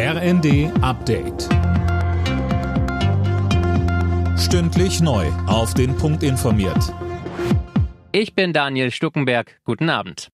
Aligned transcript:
RND 0.00 0.70
Update. 0.80 1.48
Stündlich 4.38 5.00
neu. 5.00 5.26
Auf 5.48 5.74
den 5.74 5.96
Punkt 5.96 6.22
informiert. 6.22 6.94
Ich 8.12 8.36
bin 8.36 8.52
Daniel 8.52 8.92
Stuckenberg. 8.92 9.58
Guten 9.64 9.90
Abend. 9.90 10.28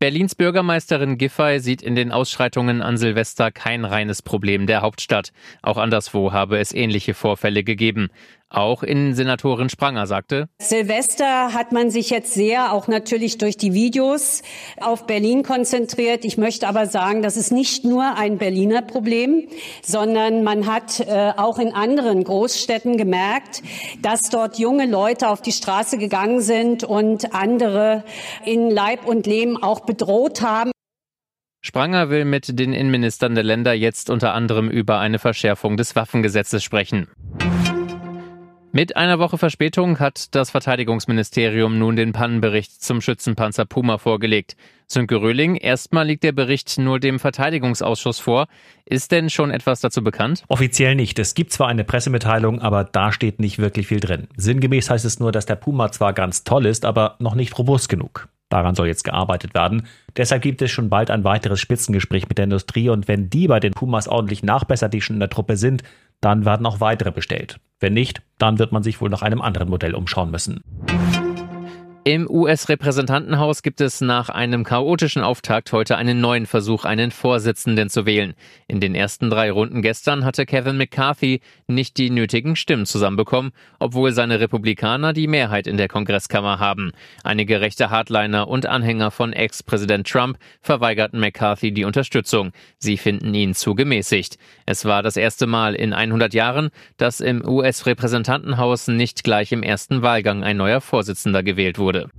Berlins 0.00 0.34
Bürgermeisterin 0.34 1.16
Giffey 1.16 1.60
sieht 1.60 1.80
in 1.80 1.94
den 1.94 2.10
Ausschreitungen 2.10 2.82
an 2.82 2.96
Silvester 2.96 3.52
kein 3.52 3.84
reines 3.84 4.20
Problem 4.20 4.66
der 4.66 4.82
Hauptstadt. 4.82 5.30
Auch 5.62 5.78
anderswo 5.78 6.32
habe 6.32 6.58
es 6.58 6.74
ähnliche 6.74 7.14
Vorfälle 7.14 7.62
gegeben. 7.62 8.08
Auch 8.56 8.82
Innensenatorin 8.82 9.68
Spranger 9.68 10.06
sagte, 10.06 10.48
Silvester 10.62 11.52
hat 11.52 11.72
man 11.72 11.90
sich 11.90 12.08
jetzt 12.08 12.32
sehr, 12.32 12.72
auch 12.72 12.88
natürlich 12.88 13.36
durch 13.36 13.58
die 13.58 13.74
Videos, 13.74 14.40
auf 14.80 15.06
Berlin 15.06 15.42
konzentriert. 15.42 16.24
Ich 16.24 16.38
möchte 16.38 16.66
aber 16.66 16.86
sagen, 16.86 17.20
das 17.20 17.36
ist 17.36 17.52
nicht 17.52 17.84
nur 17.84 18.16
ein 18.16 18.38
Berliner 18.38 18.80
Problem, 18.80 19.46
sondern 19.82 20.42
man 20.42 20.66
hat 20.66 21.00
äh, 21.00 21.32
auch 21.36 21.58
in 21.58 21.74
anderen 21.74 22.24
Großstädten 22.24 22.96
gemerkt, 22.96 23.62
dass 24.00 24.30
dort 24.30 24.58
junge 24.58 24.86
Leute 24.86 25.28
auf 25.28 25.42
die 25.42 25.52
Straße 25.52 25.98
gegangen 25.98 26.40
sind 26.40 26.82
und 26.82 27.34
andere 27.34 28.04
in 28.46 28.70
Leib 28.70 29.06
und 29.06 29.26
Leben 29.26 29.62
auch 29.62 29.80
bedroht 29.80 30.40
haben. 30.40 30.70
Spranger 31.60 32.08
will 32.08 32.24
mit 32.24 32.58
den 32.58 32.72
Innenministern 32.72 33.34
der 33.34 33.44
Länder 33.44 33.74
jetzt 33.74 34.08
unter 34.08 34.32
anderem 34.32 34.70
über 34.70 34.98
eine 34.98 35.18
Verschärfung 35.18 35.76
des 35.76 35.94
Waffengesetzes 35.94 36.64
sprechen. 36.64 37.08
Mit 38.76 38.94
einer 38.94 39.18
Woche 39.18 39.38
Verspätung 39.38 40.00
hat 40.00 40.34
das 40.34 40.50
Verteidigungsministerium 40.50 41.78
nun 41.78 41.96
den 41.96 42.12
Pannenbericht 42.12 42.82
zum 42.82 43.00
Schützenpanzer 43.00 43.64
Puma 43.64 43.96
vorgelegt. 43.96 44.54
Sönke 44.86 45.22
Röhling, 45.22 45.56
erstmal 45.56 46.06
liegt 46.06 46.22
der 46.24 46.32
Bericht 46.32 46.76
nur 46.76 47.00
dem 47.00 47.18
Verteidigungsausschuss 47.18 48.20
vor. 48.20 48.48
Ist 48.84 49.12
denn 49.12 49.30
schon 49.30 49.50
etwas 49.50 49.80
dazu 49.80 50.04
bekannt? 50.04 50.44
Offiziell 50.48 50.94
nicht. 50.94 51.18
Es 51.18 51.32
gibt 51.32 51.54
zwar 51.54 51.68
eine 51.68 51.84
Pressemitteilung, 51.84 52.60
aber 52.60 52.84
da 52.84 53.12
steht 53.12 53.40
nicht 53.40 53.58
wirklich 53.58 53.86
viel 53.86 54.00
drin. 54.00 54.28
Sinngemäß 54.36 54.90
heißt 54.90 55.06
es 55.06 55.20
nur, 55.20 55.32
dass 55.32 55.46
der 55.46 55.56
Puma 55.56 55.90
zwar 55.90 56.12
ganz 56.12 56.44
toll 56.44 56.66
ist, 56.66 56.84
aber 56.84 57.16
noch 57.18 57.34
nicht 57.34 57.58
robust 57.58 57.88
genug. 57.88 58.28
Daran 58.48 58.74
soll 58.74 58.86
jetzt 58.86 59.04
gearbeitet 59.04 59.54
werden. 59.54 59.86
Deshalb 60.16 60.42
gibt 60.42 60.62
es 60.62 60.70
schon 60.70 60.88
bald 60.88 61.10
ein 61.10 61.24
weiteres 61.24 61.60
Spitzengespräch 61.60 62.28
mit 62.28 62.38
der 62.38 62.44
Industrie 62.44 62.88
und 62.88 63.08
wenn 63.08 63.28
die 63.28 63.48
bei 63.48 63.60
den 63.60 63.72
Pumas 63.72 64.08
ordentlich 64.08 64.42
nachbessert, 64.42 64.94
die 64.94 65.00
schon 65.00 65.16
in 65.16 65.20
der 65.20 65.30
Truppe 65.30 65.56
sind, 65.56 65.82
dann 66.20 66.44
werden 66.44 66.66
auch 66.66 66.80
weitere 66.80 67.10
bestellt. 67.10 67.60
Wenn 67.80 67.92
nicht, 67.92 68.22
dann 68.38 68.58
wird 68.58 68.72
man 68.72 68.82
sich 68.82 69.00
wohl 69.00 69.10
nach 69.10 69.22
einem 69.22 69.42
anderen 69.42 69.68
Modell 69.68 69.94
umschauen 69.94 70.30
müssen. 70.30 70.60
Im 72.06 72.30
US-Repräsentantenhaus 72.30 73.62
gibt 73.62 73.80
es 73.80 74.00
nach 74.00 74.28
einem 74.28 74.62
chaotischen 74.62 75.22
Auftakt 75.22 75.72
heute 75.72 75.96
einen 75.96 76.20
neuen 76.20 76.46
Versuch, 76.46 76.84
einen 76.84 77.10
Vorsitzenden 77.10 77.90
zu 77.90 78.06
wählen. 78.06 78.34
In 78.68 78.78
den 78.78 78.94
ersten 78.94 79.28
drei 79.28 79.50
Runden 79.50 79.82
gestern 79.82 80.24
hatte 80.24 80.46
Kevin 80.46 80.76
McCarthy 80.76 81.40
nicht 81.66 81.96
die 81.96 82.10
nötigen 82.10 82.54
Stimmen 82.54 82.86
zusammenbekommen, 82.86 83.50
obwohl 83.80 84.12
seine 84.12 84.38
Republikaner 84.38 85.14
die 85.14 85.26
Mehrheit 85.26 85.66
in 85.66 85.78
der 85.78 85.88
Kongresskammer 85.88 86.60
haben. 86.60 86.92
Einige 87.24 87.60
rechte 87.60 87.90
Hardliner 87.90 88.46
und 88.46 88.66
Anhänger 88.66 89.10
von 89.10 89.32
Ex-Präsident 89.32 90.06
Trump 90.08 90.38
verweigerten 90.60 91.18
McCarthy 91.18 91.72
die 91.72 91.84
Unterstützung. 91.84 92.52
Sie 92.78 92.98
finden 92.98 93.34
ihn 93.34 93.52
zu 93.52 93.74
gemäßigt. 93.74 94.38
Es 94.64 94.84
war 94.84 95.02
das 95.02 95.16
erste 95.16 95.48
Mal 95.48 95.74
in 95.74 95.92
100 95.92 96.34
Jahren, 96.34 96.70
dass 96.98 97.18
im 97.18 97.44
US-Repräsentantenhaus 97.44 98.86
nicht 98.86 99.24
gleich 99.24 99.50
im 99.50 99.64
ersten 99.64 100.02
Wahlgang 100.02 100.44
ein 100.44 100.56
neuer 100.56 100.80
Vorsitzender 100.80 101.42
gewählt 101.42 101.80
wurde 101.80 101.95
wurde. 101.96 102.10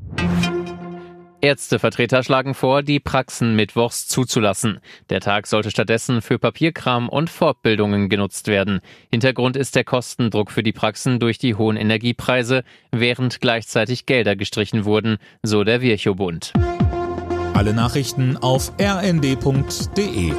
Ärztevertreter 1.39 2.23
schlagen 2.23 2.55
vor, 2.55 2.81
die 2.81 2.99
Praxen 2.99 3.55
mittwochs 3.55 4.07
zuzulassen. 4.07 4.79
Der 5.11 5.21
Tag 5.21 5.45
sollte 5.45 5.69
stattdessen 5.69 6.23
für 6.23 6.39
Papierkram 6.39 7.09
und 7.09 7.29
Fortbildungen 7.29 8.09
genutzt 8.09 8.47
werden. 8.47 8.81
Hintergrund 9.11 9.55
ist 9.55 9.75
der 9.75 9.83
Kostendruck 9.83 10.51
für 10.51 10.63
die 10.63 10.73
Praxen 10.73 11.19
durch 11.19 11.37
die 11.37 11.53
hohen 11.53 11.77
Energiepreise, 11.77 12.63
während 12.91 13.39
gleichzeitig 13.39 14.07
Gelder 14.07 14.35
gestrichen 14.35 14.83
wurden, 14.83 15.17
so 15.43 15.63
der 15.63 15.81
Virchow-Bund. 15.81 16.53
Alle 17.53 17.73
Nachrichten 17.73 18.37
auf 18.37 18.71
rnd.de 18.81 20.33